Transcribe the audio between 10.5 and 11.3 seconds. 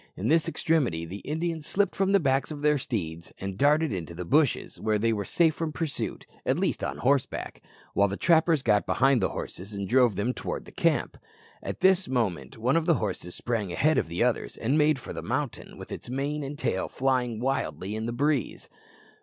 the camp.